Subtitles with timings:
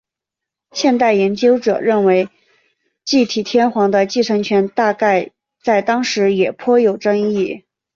[0.71, 2.27] 现代研究者认为
[3.05, 5.29] 继体天皇的继承权大概
[5.61, 7.65] 在当时也颇有争议。